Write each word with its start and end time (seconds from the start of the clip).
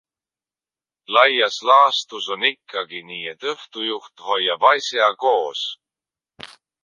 Laias 1.15 1.57
laastus 1.69 2.29
on 2.35 2.45
ikkagi 2.51 3.01
nii, 3.09 3.27
et 3.33 3.45
õhtujuht 3.53 4.25
hoiab 4.31 4.63
asja 4.73 5.11
koos. 5.25 5.61